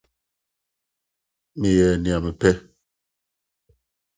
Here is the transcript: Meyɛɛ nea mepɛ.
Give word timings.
Meyɛɛ 1.59 1.93
nea 1.97 2.17
mepɛ. 2.25 2.51